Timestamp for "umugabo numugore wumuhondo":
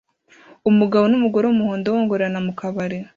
0.69-1.87